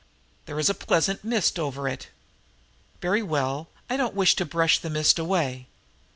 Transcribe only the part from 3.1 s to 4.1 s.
well, I